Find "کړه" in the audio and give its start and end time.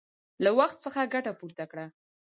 1.71-1.85